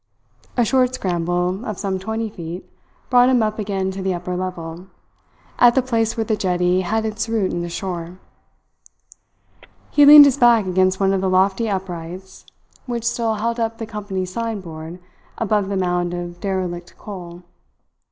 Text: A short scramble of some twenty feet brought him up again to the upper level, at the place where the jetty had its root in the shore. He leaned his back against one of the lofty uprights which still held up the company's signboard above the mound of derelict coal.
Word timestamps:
A 0.57 0.65
short 0.65 0.95
scramble 0.95 1.63
of 1.63 1.77
some 1.77 1.99
twenty 1.99 2.27
feet 2.27 2.67
brought 3.11 3.29
him 3.29 3.43
up 3.43 3.59
again 3.59 3.91
to 3.91 4.01
the 4.01 4.15
upper 4.15 4.35
level, 4.35 4.87
at 5.59 5.75
the 5.75 5.83
place 5.83 6.17
where 6.17 6.23
the 6.23 6.35
jetty 6.35 6.81
had 6.81 7.05
its 7.05 7.29
root 7.29 7.53
in 7.53 7.61
the 7.61 7.69
shore. 7.69 8.17
He 9.91 10.03
leaned 10.03 10.25
his 10.25 10.37
back 10.39 10.65
against 10.65 10.99
one 10.99 11.13
of 11.13 11.21
the 11.21 11.29
lofty 11.29 11.69
uprights 11.69 12.47
which 12.87 13.03
still 13.05 13.35
held 13.35 13.59
up 13.59 13.77
the 13.77 13.85
company's 13.85 14.33
signboard 14.33 14.99
above 15.37 15.69
the 15.69 15.77
mound 15.77 16.15
of 16.15 16.39
derelict 16.39 16.97
coal. 16.97 17.43